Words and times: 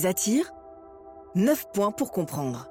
Les 0.00 0.06
attire 0.06 0.54
9 1.34 1.72
points 1.74 1.92
pour 1.92 2.10
comprendre. 2.10 2.70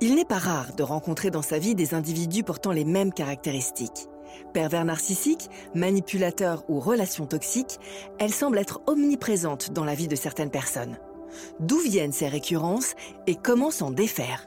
Il 0.00 0.14
n'est 0.14 0.24
pas 0.24 0.38
rare 0.38 0.72
de 0.76 0.84
rencontrer 0.84 1.32
dans 1.32 1.42
sa 1.42 1.58
vie 1.58 1.74
des 1.74 1.94
individus 1.94 2.44
portant 2.44 2.70
les 2.70 2.84
mêmes 2.84 3.12
caractéristiques. 3.12 4.06
Pervers 4.52 4.84
narcissiques, 4.84 5.50
manipulateurs 5.74 6.62
ou 6.68 6.78
relations 6.78 7.26
toxiques, 7.26 7.80
elles 8.20 8.32
semblent 8.32 8.58
être 8.58 8.82
omniprésentes 8.86 9.72
dans 9.72 9.84
la 9.84 9.96
vie 9.96 10.06
de 10.06 10.14
certaines 10.14 10.50
personnes. 10.50 10.96
D'où 11.58 11.80
viennent 11.80 12.12
ces 12.12 12.28
récurrences 12.28 12.94
et 13.26 13.34
comment 13.34 13.72
s'en 13.72 13.90
défaire? 13.90 14.46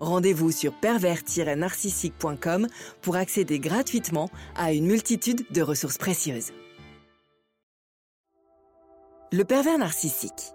Rendez-vous 0.00 0.52
sur 0.52 0.72
pervers-narcissique.com 0.74 2.68
pour 3.00 3.16
accéder 3.16 3.58
gratuitement 3.58 4.28
à 4.54 4.72
une 4.72 4.86
multitude 4.86 5.44
de 5.50 5.62
ressources 5.62 5.98
précieuses. 5.98 6.52
Le 9.32 9.44
pervers 9.44 9.78
narcissique. 9.78 10.52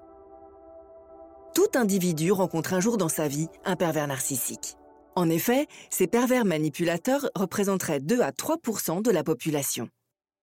Tout 1.53 1.67
individu 1.75 2.31
rencontre 2.31 2.73
un 2.73 2.79
jour 2.79 2.97
dans 2.97 3.09
sa 3.09 3.27
vie 3.27 3.49
un 3.65 3.75
pervers 3.75 4.07
narcissique. 4.07 4.77
En 5.15 5.29
effet, 5.29 5.67
ces 5.89 6.07
pervers 6.07 6.45
manipulateurs 6.45 7.29
représenteraient 7.35 7.99
2 7.99 8.21
à 8.21 8.31
3% 8.31 9.01
de 9.01 9.11
la 9.11 9.23
population. 9.23 9.89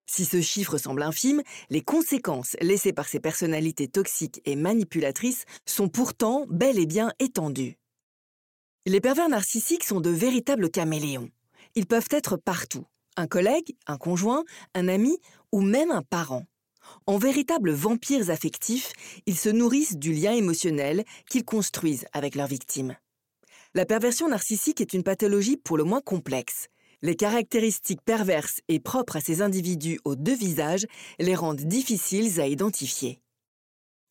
Si 0.07 0.25
ce 0.25 0.41
chiffre 0.41 0.77
semble 0.77 1.03
infime, 1.03 1.43
les 1.71 1.83
conséquences 1.83 2.57
laissées 2.61 2.93
par 2.93 3.09
ces 3.09 3.21
personnalités 3.21 3.89
toxiques 3.89 4.41
et 4.45 4.57
manipulatrices 4.57 5.45
sont 5.67 5.89
pourtant 5.89 6.47
bel 6.49 6.79
et 6.79 6.87
bien 6.87 7.13
étendues. 7.19 7.79
Les 8.89 9.03
pervers 9.03 9.29
narcissiques 9.29 9.85
sont 9.85 10.01
de 10.01 10.09
véritables 10.09 10.71
caméléons. 10.71 11.29
Ils 11.75 11.85
peuvent 11.85 12.09
être 12.11 12.39
partout. 12.39 12.87
Un 13.19 13.27
collègue, 13.27 13.77
un 13.87 13.99
conjoint, 13.99 14.45
un 14.75 14.89
ami 14.89 15.19
ou 15.53 15.61
même 15.61 15.91
un 15.91 16.01
parent. 16.01 16.47
En 17.05 17.19
véritables 17.19 17.73
vampires 17.73 18.31
affectifs, 18.31 18.95
ils 19.27 19.37
se 19.37 19.51
nourrissent 19.51 19.99
du 19.99 20.15
lien 20.15 20.33
émotionnel 20.33 21.05
qu'ils 21.29 21.45
construisent 21.45 22.07
avec 22.15 22.35
leurs 22.35 22.47
victimes. 22.47 22.97
La 23.75 23.85
perversion 23.85 24.27
narcissique 24.27 24.81
est 24.81 24.95
une 24.95 25.03
pathologie 25.03 25.59
pour 25.59 25.77
le 25.77 25.85
moins 25.85 26.01
complexe. 26.01 26.69
Les 27.03 27.15
caractéristiques 27.15 28.01
perverses 28.01 28.63
et 28.69 28.81
propres 28.81 29.17
à 29.17 29.21
ces 29.21 29.43
individus 29.43 30.01
aux 30.07 30.17
deux 30.17 30.35
visages 30.35 30.87
les 31.19 31.35
rendent 31.35 31.61
difficiles 31.61 32.41
à 32.41 32.47
identifier. 32.47 33.21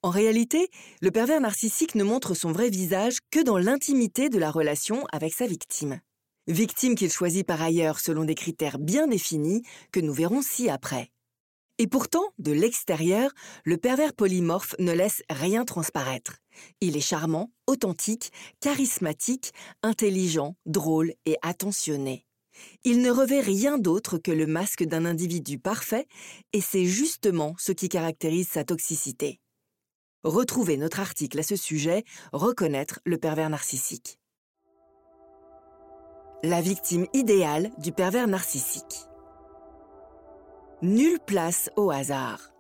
En 0.04 0.10
réalité, 0.10 0.70
le 1.02 1.12
pervers 1.12 1.42
narcissique 1.42 1.96
ne 1.96 2.04
montre 2.04 2.36
son 2.36 2.52
vrai 2.52 2.70
visage 2.70 3.18
que 3.32 3.44
dans 3.44 3.58
l'intimité 3.58 4.30
de 4.30 4.38
la 4.38 4.52
relation 4.52 5.06
avec 5.12 5.34
sa 5.34 5.48
victime. 5.48 6.00
Victime 6.48 6.96
qu'il 6.96 7.12
choisit 7.12 7.46
par 7.46 7.62
ailleurs 7.62 8.00
selon 8.00 8.24
des 8.24 8.36
critères 8.36 8.80
bien 8.80 9.08
définis 9.08 9.64
que 9.92 10.00
nous 10.00 10.14
verrons 10.14 10.42
ci-après. 10.42 11.12
Et 11.80 11.88
pourtant, 11.88 12.24
de 12.40 12.52
l'extérieur, 12.52 13.32
le 13.64 13.78
pervers 13.78 14.14
polymorphe 14.14 14.76
ne 14.80 14.94
laisse 14.94 15.24
rien 15.30 15.66
transparaître. 15.66 16.38
Il 16.80 16.96
est 16.96 17.02
charmant, 17.02 17.52
authentique, 17.68 18.32
charismatique, 18.62 19.52
intelligent, 19.84 20.56
drôle 20.66 21.14
et 21.26 21.38
attentionné. 21.42 22.26
Il 22.84 23.02
ne 23.02 23.12
revêt 23.12 23.42
rien 23.42 23.78
d'autre 23.78 24.18
que 24.18 24.32
le 24.32 24.48
masque 24.48 24.84
d'un 24.84 25.06
individu 25.06 25.60
parfait, 25.60 26.08
et 26.54 26.62
c'est 26.62 26.86
justement 26.86 27.56
ce 27.60 27.72
qui 27.72 27.90
caractérise 27.90 28.48
sa 28.48 28.64
toxicité. 28.64 29.40
Retrouvez 30.24 30.78
notre 30.78 31.00
article 31.00 31.40
à 31.40 31.44
ce 31.44 31.56
sujet, 31.56 32.04
Reconnaître 32.34 33.00
le 33.06 33.18
pervers 33.18 33.50
narcissique. 33.50 34.20
La 36.44 36.60
victime 36.60 37.06
idéale 37.14 37.72
du 37.78 37.92
pervers 37.92 38.28
narcissique. 38.28 39.08
Nulle 40.82 41.20
place 41.20 41.70
au 41.76 41.92
hasard. 41.92 42.52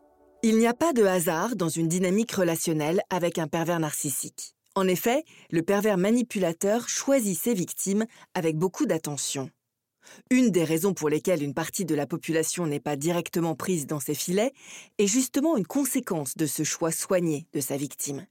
Il 0.44 0.57
n'y 0.57 0.67
a 0.67 0.73
pas 0.75 0.94
de 0.94 1.03
hasard 1.03 1.56
dans 1.56 1.69
une 1.69 1.88
dynamique 1.88 2.31
relationnelle 2.31 3.01
avec 3.09 3.40
un 3.40 3.47
pervers 3.47 3.79
narcissique. 3.79 4.56
En 4.75 4.88
effet, 4.88 5.23
le 5.50 5.63
pervers 5.63 5.97
manipulateur 5.97 6.88
choisit 6.88 7.40
ses 7.40 7.56
victimes 7.56 8.06
avec 8.35 8.56
beaucoup 8.56 8.85
d'attention. 8.85 9.50
Une 10.29 10.51
des 10.51 10.63
raisons 10.63 10.94
pour 10.94 11.09
lesquelles 11.09 11.44
une 11.44 11.53
partie 11.53 11.85
de 11.85 11.95
la 11.95 12.07
population 12.07 12.66
n'est 12.66 12.79
pas 12.79 12.95
directement 12.95 13.56
prise 13.56 13.88
dans 13.88 14.00
ses 14.00 14.16
filets 14.16 14.53
est 14.97 15.07
justement 15.07 15.57
une 15.57 15.68
conséquence 15.68 16.35
de 16.35 16.45
ce 16.45 16.63
choix 16.63 16.91
soigné 16.91 17.47
de 17.53 17.59
sa 17.59 17.78
victime. 17.78 18.25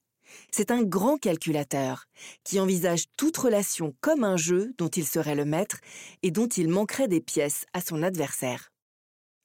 C'est 0.50 0.70
un 0.70 0.82
grand 0.82 1.18
calculateur 1.18 2.06
qui 2.44 2.60
envisage 2.60 3.04
toute 3.16 3.36
relation 3.36 3.94
comme 4.00 4.24
un 4.24 4.36
jeu 4.36 4.72
dont 4.78 4.88
il 4.88 5.06
serait 5.06 5.34
le 5.34 5.44
maître 5.44 5.78
et 6.22 6.30
dont 6.30 6.48
il 6.48 6.68
manquerait 6.68 7.08
des 7.08 7.20
pièces 7.20 7.64
à 7.72 7.80
son 7.80 8.02
adversaire. 8.02 8.72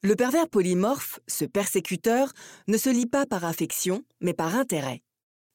Le 0.03 0.16
pervers 0.16 0.50
polymorphe, 0.50 1.20
ce 1.28 1.46
persécuteur, 1.46 2.34
ne 2.68 2.78
se 2.78 2.90
lie 2.90 3.06
pas 3.06 3.28
par 3.28 3.46
affection, 3.46 4.03
mais 4.20 4.34
par 4.34 4.56
intérêt. 4.56 5.03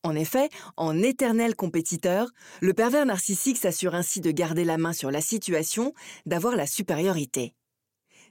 En 0.07 0.15
effet, 0.15 0.51
en 0.77 1.03
éternel 1.03 1.57
compétiteur, 1.57 2.31
le 2.61 2.75
pervers 2.75 3.05
narcissique 3.07 3.57
s'assure 3.57 3.97
ainsi 3.97 4.21
de 4.21 4.31
garder 4.31 4.63
la 4.63 4.79
main 4.79 4.93
sur 4.93 5.11
la 5.11 5.21
situation, 5.21 5.95
d'avoir 6.27 6.55
la 6.55 6.69
supériorité. 6.69 7.57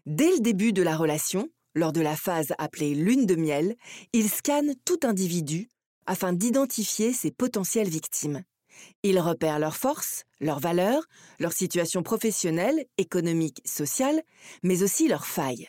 Dès 0.05 0.31
le 0.31 0.39
début 0.39 0.71
de 0.71 0.81
la 0.81 0.95
relation, 0.95 1.49
lors 1.73 1.91
de 1.91 1.99
la 1.99 2.15
phase 2.15 2.53
appelée 2.59 2.95
lune 2.95 3.25
de 3.25 3.35
miel, 3.35 3.75
il 4.13 4.29
scanne 4.29 4.75
tout 4.85 4.99
individu 5.03 5.67
afin 6.05 6.31
d'identifier 6.31 7.11
ses 7.11 7.31
potentielles 7.31 7.89
victimes. 7.89 8.45
Il 9.03 9.19
repère 9.19 9.59
leurs 9.59 9.75
forces, 9.75 10.23
leurs 10.39 10.61
valeurs, 10.61 11.03
leur 11.39 11.51
situation 11.51 12.03
professionnelle, 12.03 12.85
économique, 12.97 13.61
sociale, 13.65 14.21
mais 14.63 14.81
aussi 14.81 15.09
leurs 15.09 15.27
failles. 15.27 15.67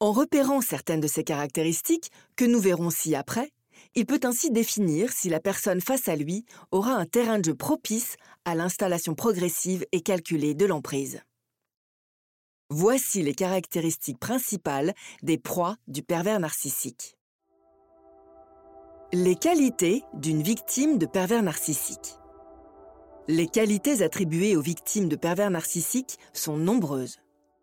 En 0.00 0.12
repérant 0.12 0.62
certaines 0.62 1.00
de 1.00 1.08
ces 1.08 1.24
caractéristiques, 1.24 2.10
que 2.36 2.46
nous 2.46 2.60
verrons 2.60 2.88
ci-après, 2.88 3.52
il 3.94 4.06
peut 4.06 4.20
ainsi 4.24 4.50
définir 4.50 5.12
si 5.12 5.28
la 5.28 5.40
personne 5.40 5.80
face 5.80 6.08
à 6.08 6.16
lui 6.16 6.44
aura 6.70 6.92
un 6.92 7.06
terrain 7.06 7.38
de 7.38 7.44
jeu 7.44 7.54
propice 7.54 8.16
à 8.44 8.54
l'installation 8.54 9.14
progressive 9.14 9.86
et 9.92 10.00
calculée 10.00 10.54
de 10.54 10.66
l'emprise. 10.66 11.20
Voici 12.68 13.22
les 13.22 13.34
caractéristiques 13.34 14.18
principales 14.18 14.92
des 15.22 15.38
proies 15.38 15.76
du 15.86 16.02
pervers 16.02 16.40
narcissique. 16.40 17.16
Les 19.12 19.36
qualités 19.36 20.02
d'une 20.14 20.42
victime 20.42 20.98
de 20.98 21.06
pervers 21.06 21.44
narcissique. 21.44 22.16
Les 23.28 23.46
qualités 23.46 24.02
attribuées 24.02 24.56
aux 24.56 24.62
victimes 24.62 25.08
de 25.08 25.16
pervers 25.16 25.50
narcissiques 25.50 26.18
sont 26.32 26.56
nombreuses. 26.56 27.18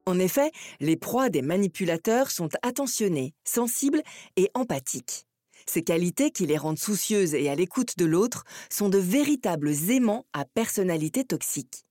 En 0.05 0.19
effet, 0.19 0.51
les 0.79 0.97
proies 0.97 1.29
des 1.29 1.41
manipulateurs 1.41 2.31
sont 2.31 2.49
attentionnées, 2.61 3.33
sensibles 3.43 4.01
et 4.35 4.51
empathiques. 4.53 5.25
Ces 5.65 5.83
qualités 5.83 6.31
qui 6.31 6.45
les 6.45 6.57
rendent 6.57 6.79
soucieuses 6.79 7.33
et 7.33 7.49
à 7.49 7.55
l'écoute 7.55 7.97
de 7.97 8.05
l'autre 8.05 8.43
sont 8.69 8.89
de 8.89 8.97
véritables 8.97 9.73
aimants 9.89 10.25
à 10.33 10.45
personnalité 10.45 11.23
toxique. 11.23 11.85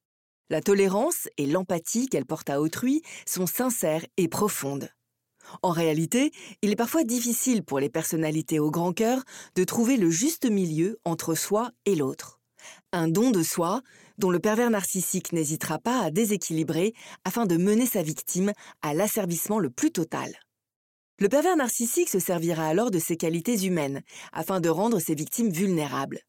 La 0.51 0.61
tolérance 0.61 1.29
et 1.39 1.47
l'empathie 1.47 2.09
qu'elles 2.09 2.27
portent 2.27 2.51
à 2.51 2.61
autrui 2.61 3.03
sont 3.27 3.47
sincères 3.47 4.05
et 4.17 4.29
profondes. 4.29 4.91
En 5.63 5.71
réalité, 5.71 6.33
il 6.63 6.71
est 6.71 6.77
parfois 6.77 7.05
difficile 7.05 7.63
pour 7.63 7.81
les 7.81 7.89
personnalités 7.89 8.59
au 8.59 8.71
grand 8.71 8.93
cœur 8.93 9.23
de 9.55 9.65
trouver 9.65 9.97
le 9.97 10.11
juste 10.11 10.49
milieu 10.49 10.99
entre 11.05 11.35
soi 11.35 11.71
et 11.87 11.95
l'autre. 11.95 12.39
Un 12.93 13.09
don 13.09 13.31
de 13.31 13.43
soi 13.43 13.83
dont 14.19 14.31
le 14.31 14.39
pervers 14.39 14.71
narcissique 14.71 15.33
n'hésitera 15.33 15.79
pas 15.79 16.01
à 16.01 16.11
déséquilibrer 16.11 16.95
afin 17.25 17.47
de 17.47 17.57
mener 17.57 17.87
sa 17.87 18.03
victime 18.03 18.53
à 18.83 18.95
l'asservissement 18.95 19.59
le 19.59 19.71
plus 19.71 19.91
total. 19.91 20.33
Le 21.19 21.29
pervers 21.29 21.57
narcissique 21.57 22.09
se 22.09 22.19
servira 22.19 22.67
alors 22.67 22.91
de 22.91 22.99
ses 22.99 23.17
qualités 23.17 23.65
humaines 23.65 24.03
afin 24.33 24.61
de 24.61 24.69
rendre 24.69 24.99
ses 24.99 25.15
victimes 25.15 25.51
vulnérables. 25.51 26.21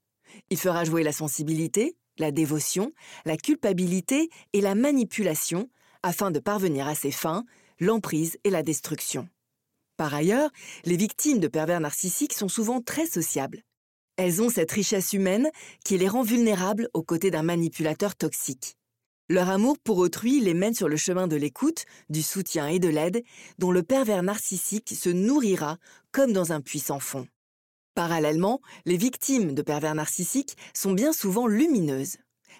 Il 0.50 0.58
fera 0.58 0.84
jouer 0.84 1.04
la 1.04 1.12
sensibilité, 1.12 1.96
la 2.18 2.32
dévotion, 2.32 2.92
la 3.26 3.38
culpabilité 3.38 4.30
et 4.54 4.62
la 4.62 4.76
manipulation 4.76 5.70
afin 6.04 6.32
de 6.32 6.40
parvenir 6.40 6.88
à 6.88 6.96
ses 6.96 7.12
fins, 7.12 7.46
l'emprise 7.80 8.38
et 8.44 8.50
la 8.50 8.62
destruction. 8.62 9.28
Par 9.98 10.14
ailleurs, 10.14 10.50
les 10.86 10.98
victimes 10.98 11.40
de 11.40 11.48
pervers 11.48 11.80
narcissiques 11.80 12.34
sont 12.34 12.50
souvent 12.50 12.82
très 12.82 13.06
sociables. 13.06 13.64
Elles 14.18 14.42
ont 14.42 14.50
cette 14.50 14.72
richesse 14.72 15.14
humaine 15.14 15.50
qui 15.84 15.98
les 15.98 16.08
rend 16.08 16.24
vulnérables 16.24 16.90
aux 16.94 17.04
côtés 17.04 17.32
d'un 17.32 17.44
manipulateur 17.44 18.16
toxique. 18.16 18.76
Leur 19.30 19.50
amour 19.50 19.78
pour 19.80 20.00
autrui 20.00 20.42
les 20.42 20.54
mène 20.54 20.74
sur 20.74 20.90
le 20.90 20.98
chemin 20.98 21.28
de 21.28 21.38
l'écoute, 21.38 21.86
du 22.10 22.22
soutien 22.22 22.68
et 22.68 22.80
de 22.80 22.90
l'aide, 22.90 23.24
dont 23.58 23.72
le 23.72 23.82
pervers 23.82 24.22
narcissique 24.22 24.90
se 24.90 25.10
nourrira 25.10 25.78
comme 26.12 26.34
dans 26.34 26.52
un 26.52 26.60
puissant 26.60 27.00
fond. 27.00 27.26
Parallèlement, 27.96 28.60
les 28.86 28.98
victimes 28.98 29.54
de 29.54 29.62
pervers 29.62 29.96
narcissiques 29.96 30.58
sont 30.74 30.92
bien 30.92 31.14
souvent 31.14 31.48
lumineuses. 31.48 32.18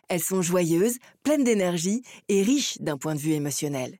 Elles 0.08 0.24
sont 0.24 0.42
joyeuses, 0.42 1.00
pleines 1.24 1.44
d'énergie 1.44 2.02
et 2.30 2.44
riches 2.44 2.78
d'un 2.80 2.98
point 2.98 3.16
de 3.16 3.20
vue 3.20 3.34
émotionnel. 3.34 3.98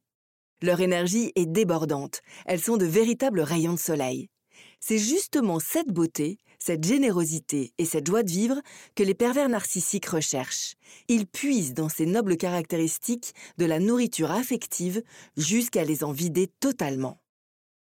Leur 0.62 0.80
énergie 0.80 1.34
est 1.36 1.46
débordante, 1.46 2.22
elles 2.46 2.62
sont 2.62 2.78
de 2.78 2.86
véritables 2.86 3.42
rayons 3.42 3.74
de 3.74 3.80
soleil. 3.80 4.30
C'est 4.80 5.00
justement 5.00 5.60
cette 5.60 5.92
beauté 5.92 6.38
cette 6.66 6.86
générosité 6.86 7.74
et 7.78 7.84
cette 7.84 8.08
joie 8.08 8.24
de 8.24 8.32
vivre 8.32 8.62
que 8.96 9.04
les 9.04 9.14
pervers 9.14 9.50
narcissiques 9.50 10.06
recherchent. 10.06 10.76
Ils 11.10 11.28
puisent 11.28 11.74
dans 11.74 11.90
ces 11.90 12.06
nobles 12.06 12.38
caractéristiques 12.38 13.34
de 13.58 13.66
la 13.66 13.80
nourriture 13.80 14.32
affective 14.32 15.04
jusqu'à 15.36 15.84
les 15.84 16.06
en 16.06 16.14
vider 16.14 16.48
totalement. 16.62 17.20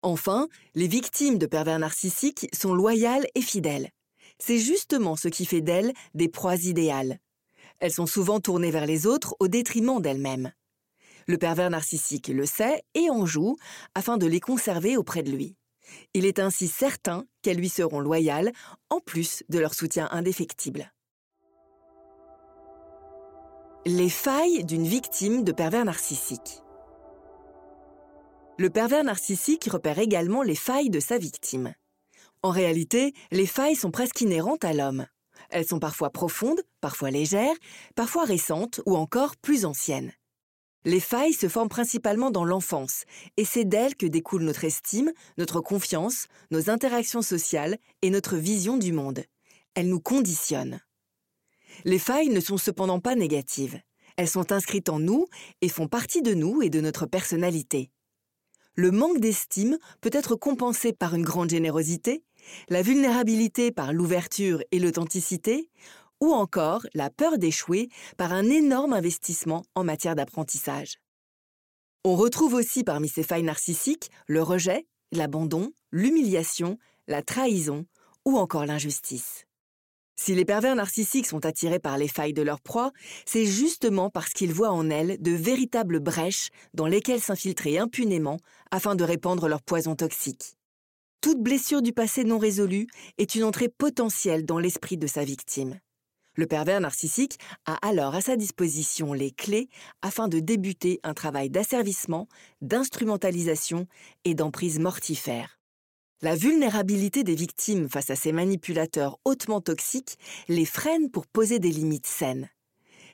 Enfin, 0.03 0.47
les 0.75 0.87
victimes 0.87 1.39
de 1.39 1.47
pervers 1.47 1.79
narcissiques 1.79 2.47
sont 2.53 2.75
loyales 2.75 3.25
et 3.33 3.41
fidèles. 3.41 3.89
C'est 4.37 4.59
justement 4.59 5.15
ce 5.15 5.29
qui 5.29 5.47
fait 5.47 5.61
d'elles 5.61 5.93
des 6.13 6.29
proies 6.29 6.63
idéales. 6.63 7.17
Elles 7.79 7.93
sont 7.93 8.05
souvent 8.05 8.39
tournées 8.39 8.71
vers 8.71 8.85
les 8.85 9.07
autres 9.07 9.35
au 9.39 9.47
détriment 9.47 9.99
d'elles-mêmes. 9.99 10.51
Le 11.25 11.39
pervers 11.39 11.71
narcissique 11.71 12.27
le 12.27 12.45
sait 12.45 12.83
et 12.93 13.09
en 13.09 13.25
joue 13.25 13.57
afin 13.95 14.17
de 14.17 14.27
les 14.27 14.39
conserver 14.39 14.95
auprès 14.95 15.23
de 15.23 15.31
lui. 15.31 15.55
Il 16.13 16.25
est 16.25 16.39
ainsi 16.39 16.67
certain 16.67 17.25
qu'elles 17.41 17.57
lui 17.57 17.69
seront 17.69 17.99
loyales, 17.99 18.51
en 18.89 18.99
plus 18.99 19.43
de 19.49 19.59
leur 19.59 19.73
soutien 19.73 20.07
indéfectible. 20.11 20.91
Les 23.85 24.09
failles 24.09 24.63
d'une 24.65 24.85
victime 24.85 25.43
de 25.43 25.51
pervers 25.51 25.85
narcissique. 25.85 26.61
Le 28.57 28.69
pervers 28.69 29.05
narcissique 29.05 29.69
repère 29.71 29.99
également 29.99 30.43
les 30.43 30.55
failles 30.55 30.89
de 30.89 30.99
sa 30.99 31.17
victime. 31.17 31.73
En 32.43 32.51
réalité, 32.51 33.13
les 33.31 33.45
failles 33.45 33.75
sont 33.75 33.91
presque 33.91 34.21
inhérentes 34.21 34.65
à 34.65 34.73
l'homme. 34.73 35.05
Elles 35.49 35.65
sont 35.65 35.79
parfois 35.79 36.09
profondes, 36.09 36.61
parfois 36.81 37.09
légères, 37.09 37.55
parfois 37.95 38.25
récentes 38.25 38.81
ou 38.85 38.95
encore 38.95 39.37
plus 39.37 39.65
anciennes. 39.65 40.11
Les 40.85 41.01
failles 41.01 41.33
se 41.33 41.49
forment 41.49 41.69
principalement 41.69 42.31
dans 42.31 42.45
l'enfance, 42.45 43.03
et 43.35 43.43
c'est 43.43 43.65
d'elles 43.65 43.95
que 43.95 44.05
découle 44.05 44.43
notre 44.43 44.63
estime, 44.63 45.11
notre 45.37 45.59
confiance, 45.59 46.27
nos 46.51 46.69
interactions 46.69 47.21
sociales 47.21 47.77
et 48.01 48.09
notre 48.09 48.37
vision 48.37 48.77
du 48.77 48.93
monde. 48.93 49.23
Elles 49.75 49.89
nous 49.89 49.99
conditionnent. 49.99 50.79
Les 51.83 51.99
failles 51.99 52.29
ne 52.29 52.39
sont 52.39 52.57
cependant 52.57 52.99
pas 52.99 53.15
négatives. 53.15 53.81
Elles 54.15 54.29
sont 54.29 54.51
inscrites 54.51 54.89
en 54.89 54.99
nous 54.99 55.27
et 55.61 55.69
font 55.69 55.87
partie 55.87 56.21
de 56.21 56.33
nous 56.33 56.61
et 56.61 56.69
de 56.69 56.81
notre 56.81 57.05
personnalité. 57.05 57.91
Le 58.75 58.91
manque 58.91 59.19
d'estime 59.19 59.77
peut 59.99 60.09
être 60.13 60.35
compensé 60.35 60.93
par 60.93 61.13
une 61.13 61.23
grande 61.23 61.49
générosité, 61.49 62.23
la 62.69 62.81
vulnérabilité 62.81 63.71
par 63.71 63.91
l'ouverture 63.91 64.63
et 64.71 64.79
l'authenticité, 64.79 65.69
ou 66.21 66.33
encore 66.33 66.85
la 66.93 67.09
peur 67.09 67.37
d'échouer 67.37 67.89
par 68.17 68.33
un 68.33 68.45
énorme 68.49 68.93
investissement 68.93 69.63
en 69.75 69.83
matière 69.83 70.15
d'apprentissage. 70.15 70.99
On 72.05 72.15
retrouve 72.15 72.53
aussi 72.53 72.83
parmi 72.83 73.09
ces 73.09 73.23
failles 73.23 73.43
narcissiques 73.43 74.09
le 74.27 74.41
rejet, 74.41 74.87
l'abandon, 75.11 75.71
l'humiliation, 75.91 76.77
la 77.07 77.21
trahison 77.21 77.85
ou 78.25 78.37
encore 78.37 78.65
l'injustice. 78.65 79.45
Si 80.15 80.35
les 80.35 80.43
pervers 80.43 80.75
narcissiques 80.75 81.27
sont 81.27 81.45
attirés 81.45 81.79
par 81.79 81.97
les 81.97 82.09
failles 82.09 82.33
de 82.33 82.41
leur 82.41 82.59
proie, 82.59 82.91
c'est 83.25 83.45
justement 83.45 84.09
parce 84.09 84.33
qu'ils 84.33 84.53
voient 84.53 84.71
en 84.71 84.89
elles 84.89 85.21
de 85.21 85.31
véritables 85.31 86.01
brèches 86.01 86.49
dans 86.73 86.87
lesquelles 86.87 87.21
s'infiltrer 87.21 87.77
impunément 87.77 88.37
afin 88.69 88.95
de 88.95 89.05
répandre 89.05 89.47
leur 89.47 89.61
poison 89.61 89.95
toxique. 89.95 90.57
Toute 91.21 91.41
blessure 91.41 91.81
du 91.81 91.93
passé 91.93 92.25
non 92.25 92.37
résolue 92.37 92.87
est 93.17 93.35
une 93.35 93.45
entrée 93.45 93.69
potentielle 93.69 94.45
dans 94.45 94.59
l'esprit 94.59 94.97
de 94.97 95.07
sa 95.07 95.23
victime. 95.23 95.79
Le 96.35 96.45
pervers 96.45 96.79
narcissique 96.79 97.37
a 97.65 97.75
alors 97.87 98.15
à 98.15 98.21
sa 98.21 98.35
disposition 98.35 99.13
les 99.13 99.31
clés 99.31 99.69
afin 100.01 100.27
de 100.27 100.39
débuter 100.39 100.99
un 101.03 101.13
travail 101.13 101.49
d'asservissement, 101.49 102.27
d'instrumentalisation 102.61 103.87
et 104.25 104.35
d'emprise 104.35 104.79
mortifère. 104.79 105.59
La 106.21 106.35
vulnérabilité 106.35 107.23
des 107.23 107.35
victimes 107.35 107.89
face 107.89 108.09
à 108.09 108.15
ces 108.15 108.31
manipulateurs 108.31 109.19
hautement 109.23 109.61
toxiques 109.61 110.17
les 110.49 110.65
freine 110.65 111.09
pour 111.09 111.27
poser 111.27 111.59
des 111.59 111.71
limites 111.71 112.07
saines. 112.07 112.49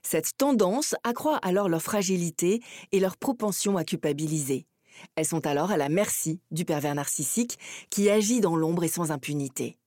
Cette 0.02 0.38
tendance 0.38 0.96
accroît 1.04 1.38
alors 1.38 1.70
leur 1.70 1.82
fragilité 1.82 2.62
et 2.92 3.00
leur 3.00 3.18
propension 3.18 3.78
à 3.78 3.84
culpabiliser. 3.84 4.68
Elles 5.16 5.26
sont 5.26 5.46
alors 5.46 5.72
à 5.72 5.78
la 5.78 5.90
merci 5.90 6.40
du 6.52 6.66
pervers 6.66 6.96
narcissique 6.96 7.58
qui 7.90 8.10
agit 8.10 8.40
dans 8.40 8.56
l'ombre 8.56 8.84
et 8.84 8.88
sans 8.88 9.12
impunité. 9.12 9.78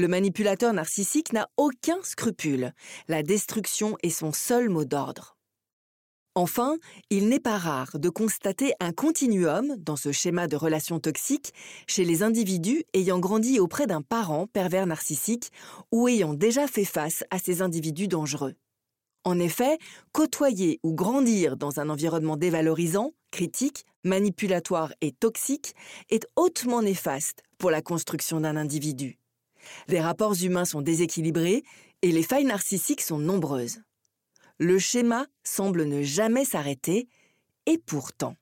Le 0.00 0.06
manipulateur 0.06 0.72
narcissique 0.72 1.32
n'a 1.32 1.48
aucun 1.56 1.98
scrupule. 2.04 2.72
La 3.08 3.24
destruction 3.24 3.96
est 4.04 4.10
son 4.10 4.32
seul 4.32 4.68
mot 4.68 4.84
d'ordre. 4.84 5.36
Enfin, 6.36 6.76
il 7.10 7.28
n'est 7.28 7.40
pas 7.40 7.58
rare 7.58 7.98
de 7.98 8.08
constater 8.08 8.74
un 8.78 8.92
continuum 8.92 9.74
dans 9.76 9.96
ce 9.96 10.12
schéma 10.12 10.46
de 10.46 10.54
relations 10.54 11.00
toxiques 11.00 11.52
chez 11.88 12.04
les 12.04 12.22
individus 12.22 12.84
ayant 12.94 13.18
grandi 13.18 13.58
auprès 13.58 13.88
d'un 13.88 14.00
parent 14.00 14.46
pervers 14.46 14.86
narcissique 14.86 15.50
ou 15.90 16.06
ayant 16.06 16.32
déjà 16.32 16.68
fait 16.68 16.84
face 16.84 17.24
à 17.32 17.40
ces 17.40 17.60
individus 17.60 18.06
dangereux. 18.06 18.54
En 19.24 19.40
effet, 19.40 19.78
côtoyer 20.12 20.78
ou 20.84 20.94
grandir 20.94 21.56
dans 21.56 21.80
un 21.80 21.88
environnement 21.90 22.36
dévalorisant, 22.36 23.14
critique, 23.32 23.84
manipulatoire 24.04 24.92
et 25.00 25.10
toxique 25.10 25.74
est 26.08 26.24
hautement 26.36 26.82
néfaste 26.82 27.42
pour 27.58 27.72
la 27.72 27.82
construction 27.82 28.40
d'un 28.40 28.56
individu. 28.56 29.18
Les 29.88 30.00
rapports 30.00 30.34
humains 30.42 30.64
sont 30.64 30.82
déséquilibrés 30.82 31.62
et 32.02 32.12
les 32.12 32.22
failles 32.22 32.44
narcissiques 32.44 33.02
sont 33.02 33.18
nombreuses. 33.18 33.80
Le 34.58 34.78
schéma 34.78 35.26
semble 35.44 35.84
ne 35.84 36.02
jamais 36.02 36.44
s'arrêter, 36.44 37.08
et 37.66 37.78
pourtant. 37.78 38.34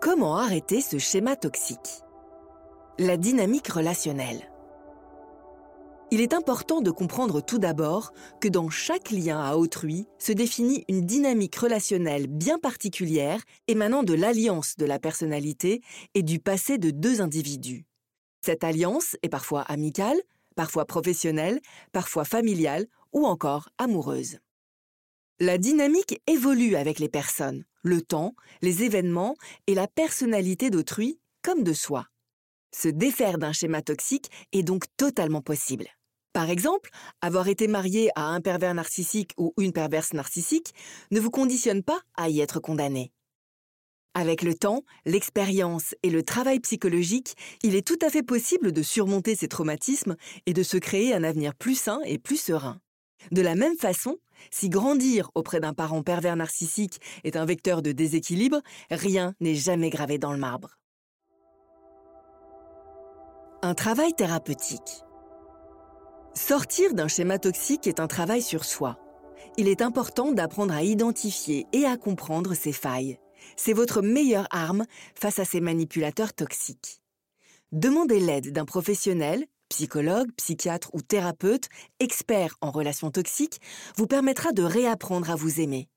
Comment 0.00 0.36
arrêter 0.36 0.80
ce 0.80 0.98
schéma 0.98 1.36
toxique? 1.36 2.02
La 2.98 3.16
dynamique 3.16 3.68
relationnelle. 3.68 4.50
Il 6.10 6.22
est 6.22 6.32
important 6.32 6.80
de 6.80 6.90
comprendre 6.90 7.42
tout 7.42 7.58
d'abord 7.58 8.12
que 8.40 8.48
dans 8.48 8.70
chaque 8.70 9.10
lien 9.10 9.38
à 9.40 9.56
autrui 9.56 10.06
se 10.18 10.32
définit 10.32 10.84
une 10.88 11.04
dynamique 11.04 11.56
relationnelle 11.56 12.26
bien 12.26 12.58
particulière 12.58 13.42
émanant 13.66 14.02
de 14.02 14.14
l'alliance 14.14 14.76
de 14.76 14.86
la 14.86 14.98
personnalité 14.98 15.82
et 16.14 16.22
du 16.22 16.38
passé 16.38 16.78
de 16.78 16.90
deux 16.90 17.20
individus. 17.20 17.84
Cette 18.40 18.64
alliance 18.64 19.16
est 19.22 19.28
parfois 19.28 19.62
amicale, 19.62 20.20
parfois 20.54 20.84
professionnelle, 20.84 21.60
parfois 21.92 22.24
familiale 22.24 22.86
ou 23.12 23.26
encore 23.26 23.68
amoureuse. 23.78 24.38
La 25.40 25.56
dynamique 25.56 26.20
évolue 26.26 26.74
avec 26.74 26.98
les 26.98 27.08
personnes, 27.08 27.64
le 27.82 28.02
temps, 28.02 28.34
les 28.60 28.82
événements 28.82 29.36
et 29.66 29.74
la 29.74 29.86
personnalité 29.86 30.70
d'autrui 30.70 31.20
comme 31.42 31.62
de 31.62 31.72
soi. 31.72 32.06
Se 32.74 32.88
défaire 32.88 33.38
d'un 33.38 33.52
schéma 33.52 33.80
toxique 33.82 34.30
est 34.52 34.62
donc 34.62 34.84
totalement 34.96 35.40
possible. 35.40 35.86
Par 36.32 36.50
exemple, 36.50 36.90
avoir 37.20 37.48
été 37.48 37.68
marié 37.68 38.10
à 38.14 38.26
un 38.26 38.40
pervers 38.40 38.74
narcissique 38.74 39.32
ou 39.36 39.54
une 39.58 39.72
perverse 39.72 40.12
narcissique 40.12 40.74
ne 41.10 41.20
vous 41.20 41.30
conditionne 41.30 41.82
pas 41.82 42.00
à 42.16 42.28
y 42.28 42.40
être 42.40 42.60
condamné. 42.60 43.12
Avec 44.14 44.42
le 44.42 44.54
temps, 44.54 44.82
l'expérience 45.04 45.94
et 46.02 46.10
le 46.10 46.22
travail 46.22 46.60
psychologique, 46.60 47.36
il 47.62 47.74
est 47.74 47.86
tout 47.86 47.98
à 48.02 48.10
fait 48.10 48.22
possible 48.22 48.72
de 48.72 48.82
surmonter 48.82 49.36
ces 49.36 49.48
traumatismes 49.48 50.16
et 50.46 50.52
de 50.52 50.62
se 50.62 50.76
créer 50.76 51.14
un 51.14 51.24
avenir 51.24 51.54
plus 51.54 51.78
sain 51.78 52.00
et 52.04 52.18
plus 52.18 52.40
serein. 52.40 52.80
De 53.30 53.42
la 53.42 53.54
même 53.54 53.76
façon, 53.76 54.16
si 54.50 54.68
grandir 54.68 55.30
auprès 55.34 55.60
d'un 55.60 55.74
parent 55.74 56.02
pervers 56.02 56.36
narcissique 56.36 57.00
est 57.24 57.36
un 57.36 57.44
vecteur 57.44 57.82
de 57.82 57.92
déséquilibre, 57.92 58.60
rien 58.90 59.34
n'est 59.40 59.54
jamais 59.54 59.90
gravé 59.90 60.18
dans 60.18 60.32
le 60.32 60.38
marbre. 60.38 60.78
Un 63.62 63.74
travail 63.74 64.14
thérapeutique. 64.14 65.02
Sortir 66.34 66.94
d'un 66.94 67.08
schéma 67.08 67.38
toxique 67.38 67.88
est 67.88 67.98
un 67.98 68.06
travail 68.06 68.40
sur 68.40 68.64
soi. 68.64 68.98
Il 69.56 69.66
est 69.66 69.82
important 69.82 70.30
d'apprendre 70.30 70.74
à 70.74 70.84
identifier 70.84 71.66
et 71.72 71.84
à 71.84 71.96
comprendre 71.96 72.54
ses 72.54 72.72
failles 72.72 73.18
c'est 73.56 73.72
votre 73.72 74.02
meilleure 74.02 74.46
arme 74.50 74.86
face 75.14 75.38
à 75.38 75.44
ces 75.44 75.60
manipulateurs 75.60 76.32
toxiques. 76.32 77.02
Demandez 77.72 78.20
l'aide 78.20 78.52
d'un 78.52 78.64
professionnel, 78.64 79.46
psychologue, 79.68 80.32
psychiatre 80.36 80.90
ou 80.94 81.02
thérapeute, 81.02 81.68
expert 82.00 82.56
en 82.60 82.70
relations 82.70 83.10
toxiques, 83.10 83.60
vous 83.96 84.06
permettra 84.06 84.52
de 84.52 84.62
réapprendre 84.62 85.30
à 85.30 85.36
vous 85.36 85.60
aimer. 85.60 85.88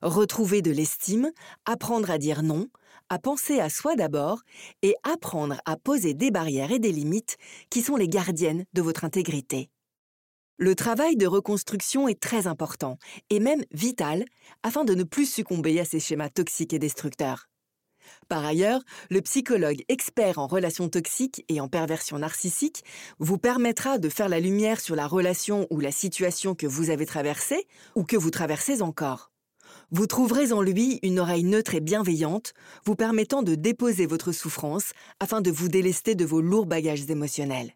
Retrouver 0.00 0.62
de 0.62 0.70
l'estime, 0.70 1.32
apprendre 1.64 2.10
à 2.10 2.18
dire 2.18 2.42
non, 2.42 2.68
à 3.08 3.18
penser 3.18 3.58
à 3.58 3.68
soi 3.68 3.96
d'abord 3.96 4.42
et 4.82 4.94
apprendre 5.02 5.60
à 5.64 5.76
poser 5.76 6.14
des 6.14 6.30
barrières 6.30 6.72
et 6.72 6.78
des 6.78 6.92
limites 6.92 7.36
qui 7.70 7.82
sont 7.82 7.96
les 7.96 8.08
gardiennes 8.08 8.64
de 8.74 8.82
votre 8.82 9.04
intégrité. 9.04 9.70
Le 10.60 10.74
travail 10.74 11.14
de 11.14 11.28
reconstruction 11.28 12.08
est 12.08 12.18
très 12.18 12.48
important 12.48 12.98
et 13.30 13.38
même 13.38 13.62
vital 13.70 14.24
afin 14.64 14.84
de 14.84 14.92
ne 14.92 15.04
plus 15.04 15.30
succomber 15.30 15.78
à 15.78 15.84
ces 15.84 16.00
schémas 16.00 16.30
toxiques 16.30 16.72
et 16.72 16.80
destructeurs. 16.80 17.48
Par 18.28 18.44
ailleurs, 18.44 18.80
le 19.08 19.20
psychologue 19.20 19.84
expert 19.88 20.40
en 20.40 20.48
relations 20.48 20.88
toxiques 20.88 21.44
et 21.48 21.60
en 21.60 21.68
perversion 21.68 22.18
narcissique 22.18 22.82
vous 23.20 23.38
permettra 23.38 23.98
de 23.98 24.08
faire 24.08 24.28
la 24.28 24.40
lumière 24.40 24.80
sur 24.80 24.96
la 24.96 25.06
relation 25.06 25.68
ou 25.70 25.78
la 25.78 25.92
situation 25.92 26.56
que 26.56 26.66
vous 26.66 26.90
avez 26.90 27.06
traversée 27.06 27.68
ou 27.94 28.02
que 28.02 28.16
vous 28.16 28.32
traversez 28.32 28.82
encore. 28.82 29.30
Vous 29.92 30.08
trouverez 30.08 30.52
en 30.52 30.60
lui 30.60 30.98
une 31.04 31.20
oreille 31.20 31.44
neutre 31.44 31.76
et 31.76 31.80
bienveillante, 31.80 32.52
vous 32.84 32.96
permettant 32.96 33.44
de 33.44 33.54
déposer 33.54 34.06
votre 34.06 34.32
souffrance 34.32 34.90
afin 35.20 35.40
de 35.40 35.52
vous 35.52 35.68
délester 35.68 36.16
de 36.16 36.24
vos 36.24 36.40
lourds 36.40 36.66
bagages 36.66 37.08
émotionnels. 37.08 37.74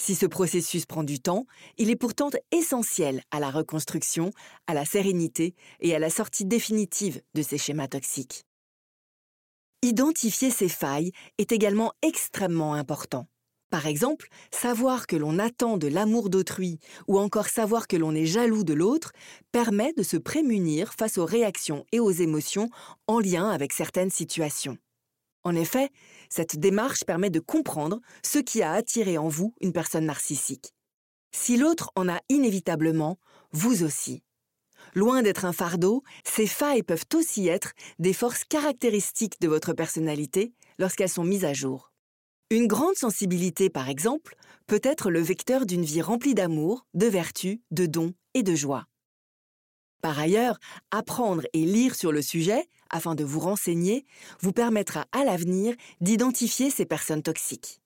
Si 0.00 0.14
ce 0.14 0.26
processus 0.26 0.86
prend 0.86 1.04
du 1.04 1.20
temps, 1.20 1.46
il 1.78 1.90
est 1.90 1.96
pourtant 1.96 2.30
essentiel 2.50 3.22
à 3.30 3.40
la 3.40 3.50
reconstruction, 3.50 4.30
à 4.66 4.74
la 4.74 4.84
sérénité 4.84 5.54
et 5.80 5.94
à 5.94 5.98
la 5.98 6.10
sortie 6.10 6.44
définitive 6.44 7.22
de 7.34 7.42
ces 7.42 7.58
schémas 7.58 7.88
toxiques. 7.88 8.44
Identifier 9.82 10.50
ces 10.50 10.68
failles 10.68 11.12
est 11.38 11.52
également 11.52 11.92
extrêmement 12.02 12.74
important. 12.74 13.26
Par 13.70 13.86
exemple, 13.86 14.28
savoir 14.52 15.06
que 15.06 15.16
l'on 15.16 15.38
attend 15.38 15.78
de 15.78 15.88
l'amour 15.88 16.30
d'autrui 16.30 16.78
ou 17.08 17.18
encore 17.18 17.48
savoir 17.48 17.88
que 17.88 17.96
l'on 17.96 18.14
est 18.14 18.24
jaloux 18.24 18.62
de 18.62 18.72
l'autre 18.72 19.12
permet 19.52 19.92
de 19.94 20.02
se 20.02 20.16
prémunir 20.16 20.94
face 20.94 21.18
aux 21.18 21.24
réactions 21.24 21.84
et 21.92 22.00
aux 22.00 22.12
émotions 22.12 22.70
en 23.08 23.18
lien 23.18 23.50
avec 23.50 23.72
certaines 23.72 24.10
situations. 24.10 24.78
En 25.44 25.54
effet, 25.54 25.90
cette 26.30 26.58
démarche 26.58 27.04
permet 27.04 27.30
de 27.30 27.40
comprendre 27.40 28.00
ce 28.22 28.38
qui 28.38 28.62
a 28.62 28.72
attiré 28.72 29.18
en 29.18 29.28
vous 29.28 29.54
une 29.60 29.72
personne 29.72 30.06
narcissique. 30.06 30.74
Si 31.32 31.56
l'autre 31.56 31.90
en 31.96 32.08
a 32.08 32.20
inévitablement, 32.28 33.18
vous 33.52 33.84
aussi. 33.84 34.22
Loin 34.94 35.22
d'être 35.22 35.44
un 35.44 35.52
fardeau, 35.52 36.02
ces 36.24 36.46
failles 36.46 36.82
peuvent 36.82 37.06
aussi 37.14 37.48
être 37.48 37.72
des 37.98 38.12
forces 38.12 38.44
caractéristiques 38.44 39.40
de 39.40 39.48
votre 39.48 39.72
personnalité 39.72 40.52
lorsqu'elles 40.78 41.08
sont 41.08 41.24
mises 41.24 41.44
à 41.44 41.52
jour. 41.52 41.92
Une 42.50 42.66
grande 42.66 42.94
sensibilité, 42.94 43.68
par 43.68 43.88
exemple, 43.88 44.36
peut 44.66 44.80
être 44.82 45.10
le 45.10 45.20
vecteur 45.20 45.66
d'une 45.66 45.84
vie 45.84 46.02
remplie 46.02 46.34
d'amour, 46.34 46.86
de 46.94 47.06
vertu, 47.06 47.60
de 47.70 47.86
dons 47.86 48.14
et 48.34 48.42
de 48.42 48.54
joie. 48.54 48.86
Par 50.02 50.18
ailleurs, 50.18 50.58
apprendre 50.90 51.42
et 51.54 51.64
lire 51.64 51.94
sur 51.94 52.12
le 52.12 52.22
sujet, 52.22 52.68
afin 52.94 53.16
de 53.16 53.24
vous 53.24 53.40
renseigner, 53.40 54.06
vous 54.40 54.52
permettra 54.52 55.04
à 55.10 55.24
l'avenir 55.24 55.74
d'identifier 56.00 56.70
ces 56.70 56.86
personnes 56.86 57.22
toxiques. 57.22 57.80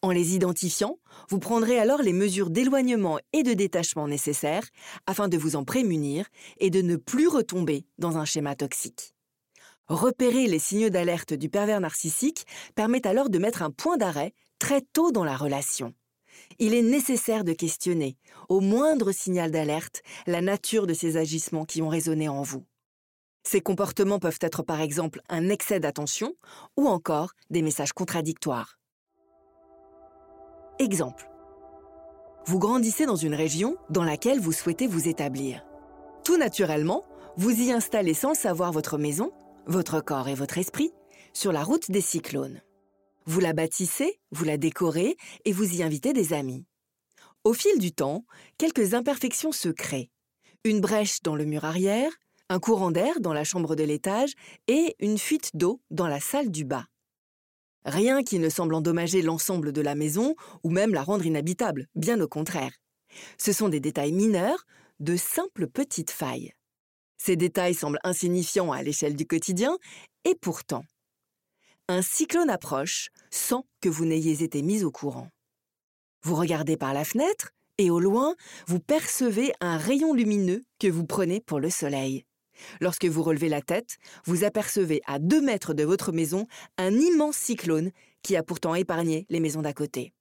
En 0.00 0.10
les 0.10 0.34
identifiant, 0.34 0.98
vous 1.28 1.38
prendrez 1.38 1.78
alors 1.78 2.00
les 2.00 2.14
mesures 2.14 2.48
d'éloignement 2.48 3.18
et 3.34 3.42
de 3.42 3.52
détachement 3.52 4.08
nécessaires 4.08 4.66
afin 5.06 5.28
de 5.28 5.36
vous 5.36 5.56
en 5.56 5.64
prémunir 5.64 6.26
et 6.58 6.70
de 6.70 6.80
ne 6.80 6.96
plus 6.96 7.28
retomber 7.28 7.84
dans 7.98 8.16
un 8.16 8.24
schéma 8.24 8.56
toxique. 8.56 9.14
Repérer 9.88 10.46
les 10.46 10.58
signaux 10.58 10.88
d'alerte 10.88 11.34
du 11.34 11.50
pervers 11.50 11.80
narcissique 11.80 12.46
permet 12.74 13.06
alors 13.06 13.28
de 13.28 13.38
mettre 13.38 13.62
un 13.62 13.70
point 13.70 13.98
d'arrêt 13.98 14.32
très 14.58 14.80
tôt 14.80 15.12
dans 15.12 15.24
la 15.24 15.36
relation. 15.36 15.92
Il 16.58 16.72
est 16.72 16.82
nécessaire 16.82 17.44
de 17.44 17.52
questionner, 17.52 18.16
au 18.48 18.60
moindre 18.60 19.12
signal 19.12 19.50
d'alerte, 19.50 20.02
la 20.26 20.40
nature 20.40 20.86
de 20.86 20.94
ces 20.94 21.18
agissements 21.18 21.66
qui 21.66 21.82
ont 21.82 21.88
résonné 21.88 22.28
en 22.28 22.40
vous. 22.40 22.64
Ces 23.46 23.60
comportements 23.60 24.18
peuvent 24.18 24.40
être 24.40 24.64
par 24.64 24.80
exemple 24.80 25.20
un 25.28 25.48
excès 25.50 25.78
d'attention 25.78 26.34
ou 26.76 26.88
encore 26.88 27.30
des 27.48 27.62
messages 27.62 27.92
contradictoires. 27.92 28.80
Exemple. 30.80 31.30
Vous 32.46 32.58
grandissez 32.58 33.06
dans 33.06 33.14
une 33.14 33.36
région 33.36 33.76
dans 33.88 34.02
laquelle 34.02 34.40
vous 34.40 34.50
souhaitez 34.50 34.88
vous 34.88 35.06
établir. 35.06 35.64
Tout 36.24 36.36
naturellement, 36.36 37.04
vous 37.36 37.52
y 37.52 37.70
installez 37.70 38.14
sans 38.14 38.34
savoir 38.34 38.72
votre 38.72 38.98
maison, 38.98 39.30
votre 39.66 40.00
corps 40.00 40.26
et 40.26 40.34
votre 40.34 40.58
esprit 40.58 40.92
sur 41.32 41.52
la 41.52 41.62
route 41.62 41.88
des 41.88 42.00
cyclones. 42.00 42.62
Vous 43.26 43.38
la 43.38 43.52
bâtissez, 43.52 44.18
vous 44.32 44.44
la 44.44 44.56
décorez 44.56 45.16
et 45.44 45.52
vous 45.52 45.72
y 45.72 45.84
invitez 45.84 46.12
des 46.12 46.32
amis. 46.32 46.66
Au 47.44 47.52
fil 47.52 47.78
du 47.78 47.92
temps, 47.92 48.24
quelques 48.58 48.94
imperfections 48.94 49.52
se 49.52 49.68
créent. 49.68 50.10
Une 50.64 50.80
brèche 50.80 51.22
dans 51.22 51.36
le 51.36 51.44
mur 51.44 51.64
arrière, 51.64 52.10
un 52.48 52.60
courant 52.60 52.90
d'air 52.90 53.20
dans 53.20 53.32
la 53.32 53.44
chambre 53.44 53.74
de 53.74 53.82
l'étage 53.82 54.32
et 54.68 54.94
une 55.00 55.18
fuite 55.18 55.50
d'eau 55.54 55.80
dans 55.90 56.06
la 56.06 56.20
salle 56.20 56.50
du 56.50 56.64
bas. 56.64 56.86
Rien 57.84 58.22
qui 58.22 58.38
ne 58.38 58.48
semble 58.48 58.74
endommager 58.74 59.22
l'ensemble 59.22 59.72
de 59.72 59.80
la 59.80 59.94
maison 59.94 60.34
ou 60.62 60.70
même 60.70 60.94
la 60.94 61.02
rendre 61.02 61.24
inhabitable, 61.26 61.86
bien 61.94 62.20
au 62.20 62.28
contraire. 62.28 62.72
Ce 63.38 63.52
sont 63.52 63.68
des 63.68 63.80
détails 63.80 64.12
mineurs, 64.12 64.64
de 65.00 65.16
simples 65.16 65.68
petites 65.68 66.10
failles. 66.10 66.52
Ces 67.18 67.36
détails 67.36 67.74
semblent 67.74 68.00
insignifiants 68.04 68.72
à 68.72 68.82
l'échelle 68.82 69.16
du 69.16 69.26
quotidien, 69.26 69.78
et 70.24 70.34
pourtant, 70.34 70.84
un 71.88 72.02
cyclone 72.02 72.50
approche 72.50 73.10
sans 73.30 73.64
que 73.80 73.88
vous 73.88 74.04
n'ayez 74.04 74.42
été 74.42 74.62
mis 74.62 74.82
au 74.82 74.90
courant. 74.90 75.28
Vous 76.22 76.34
regardez 76.34 76.76
par 76.76 76.92
la 76.92 77.04
fenêtre 77.04 77.50
et 77.78 77.90
au 77.90 78.00
loin, 78.00 78.34
vous 78.66 78.80
percevez 78.80 79.52
un 79.60 79.76
rayon 79.76 80.14
lumineux 80.14 80.64
que 80.80 80.88
vous 80.88 81.06
prenez 81.06 81.40
pour 81.40 81.60
le 81.60 81.70
soleil. 81.70 82.24
Lorsque 82.80 83.04
vous 83.06 83.22
relevez 83.22 83.48
la 83.48 83.62
tête, 83.62 83.98
vous 84.24 84.44
apercevez 84.44 85.00
à 85.06 85.18
deux 85.18 85.40
mètres 85.40 85.74
de 85.74 85.84
votre 85.84 86.12
maison 86.12 86.46
un 86.78 86.92
immense 86.92 87.36
cyclone 87.36 87.90
qui 88.22 88.36
a 88.36 88.42
pourtant 88.42 88.74
épargné 88.74 89.26
les 89.28 89.40
maisons 89.40 89.62
d'à 89.62 89.72
côté. 89.72 90.12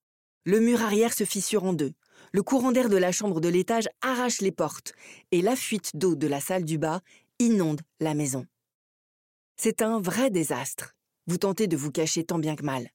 Le 0.43 0.59
mur 0.59 0.81
arrière 0.81 1.13
se 1.13 1.23
fissure 1.23 1.63
en 1.63 1.73
deux, 1.73 1.93
le 2.31 2.43
courant 2.43 2.71
d'air 2.71 2.89
de 2.89 2.97
la 2.97 3.11
chambre 3.11 3.39
de 3.39 3.49
l'étage 3.49 3.87
arrache 4.01 4.41
les 4.41 4.51
portes 4.51 4.93
et 5.31 5.41
la 5.41 5.55
fuite 5.55 5.95
d'eau 5.95 6.15
de 6.15 6.27
la 6.27 6.39
salle 6.39 6.65
du 6.65 6.77
bas 6.77 7.01
inonde 7.39 7.81
la 7.99 8.13
maison. 8.13 8.45
C'est 9.57 9.81
un 9.81 9.99
vrai 10.01 10.29
désastre. 10.29 10.95
Vous 11.27 11.37
tentez 11.37 11.67
de 11.67 11.77
vous 11.77 11.91
cacher 11.91 12.23
tant 12.23 12.39
bien 12.39 12.55
que 12.55 12.65
mal. 12.65 12.89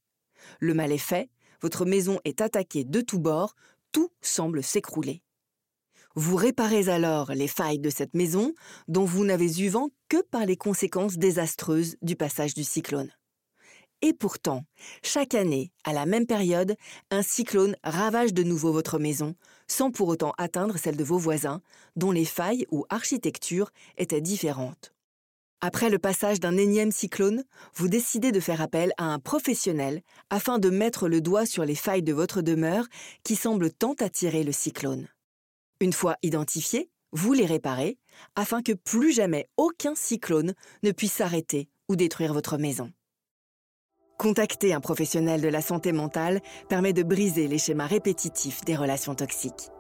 Le 0.59 0.75
mal 0.75 0.92
est 0.92 0.99
fait, 0.99 1.30
votre 1.62 1.85
maison 1.85 2.20
est 2.25 2.40
attaquée 2.40 2.85
de 2.85 3.00
tous 3.00 3.18
bords, 3.18 3.54
tout 3.92 4.11
semble 4.20 4.62
s'écrouler. 4.62 5.23
Vous 6.16 6.34
réparez 6.34 6.88
alors 6.88 7.32
les 7.32 7.46
failles 7.46 7.78
de 7.78 7.88
cette 7.88 8.14
maison 8.14 8.52
dont 8.88 9.04
vous 9.04 9.24
n'avez 9.24 9.60
eu 9.62 9.68
vent 9.68 9.90
que 10.08 10.20
par 10.22 10.44
les 10.44 10.56
conséquences 10.56 11.18
désastreuses 11.18 11.96
du 12.02 12.16
passage 12.16 12.54
du 12.54 12.64
cyclone. 12.64 13.10
Et 14.02 14.12
pourtant, 14.12 14.64
chaque 15.04 15.34
année, 15.34 15.70
à 15.84 15.92
la 15.92 16.06
même 16.06 16.26
période, 16.26 16.74
un 17.10 17.22
cyclone 17.22 17.76
ravage 17.84 18.32
de 18.32 18.42
nouveau 18.42 18.72
votre 18.72 18.98
maison, 18.98 19.36
sans 19.68 19.90
pour 19.92 20.08
autant 20.08 20.32
atteindre 20.36 20.78
celle 20.78 20.96
de 20.96 21.04
vos 21.04 21.18
voisins, 21.18 21.60
dont 21.94 22.10
les 22.10 22.24
failles 22.24 22.66
ou 22.70 22.86
architecture 22.88 23.70
étaient 23.98 24.22
différentes. 24.22 24.92
Après 25.60 25.90
le 25.90 25.98
passage 25.98 26.40
d'un 26.40 26.56
énième 26.56 26.90
cyclone, 26.90 27.44
vous 27.74 27.88
décidez 27.88 28.32
de 28.32 28.40
faire 28.40 28.62
appel 28.62 28.92
à 28.96 29.04
un 29.04 29.18
professionnel 29.18 30.00
afin 30.30 30.58
de 30.58 30.70
mettre 30.70 31.06
le 31.06 31.20
doigt 31.20 31.44
sur 31.44 31.66
les 31.66 31.74
failles 31.74 32.02
de 32.02 32.14
votre 32.14 32.40
demeure 32.40 32.86
qui 33.22 33.36
semblent 33.36 33.70
tant 33.70 33.92
attirer 34.00 34.42
le 34.42 34.52
cyclone. 34.52 35.06
Une 35.80 35.94
fois 35.94 36.16
identifiés, 36.22 36.90
vous 37.12 37.32
les 37.32 37.46
réparez 37.46 37.99
afin 38.37 38.62
que 38.62 38.72
plus 38.72 39.12
jamais 39.12 39.49
aucun 39.56 39.94
cyclone 39.94 40.54
ne 40.82 40.92
puisse 40.92 41.14
s'arrêter 41.14 41.70
ou 41.88 41.96
détruire 41.96 42.34
votre 42.34 42.58
maison. 42.58 42.92
Contacter 44.18 44.75
un 44.75 44.80
professionnel 44.80 45.40
de 45.40 45.49
la 45.49 45.62
santé 45.62 45.92
mentale 45.92 46.42
permet 46.68 46.92
de 46.92 47.02
briser 47.02 47.49
les 47.49 47.56
schémas 47.56 47.87
répétitifs 47.87 48.60
des 48.66 48.76
relations 48.76 49.14
toxiques. 49.14 49.70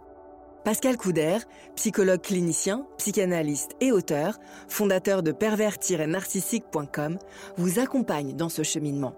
Pascal 0.64 0.96
Couder, 0.96 1.38
psychologue 1.76 2.22
clinicien, 2.22 2.86
psychanalyste 2.96 3.72
et 3.80 3.92
auteur, 3.92 4.38
fondateur 4.68 5.22
de 5.22 5.32
pervers-narcissique.com, 5.32 7.18
vous 7.58 7.78
accompagne 7.78 8.34
dans 8.34 8.48
ce 8.48 8.62
cheminement. 8.62 9.14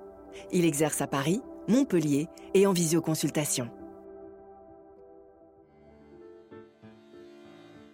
Il 0.51 0.65
exerce 0.65 1.01
à 1.01 1.07
Paris, 1.07 1.41
Montpellier 1.69 2.27
et 2.55 2.67
en 2.67 2.73
visioconsultation. 2.73 3.71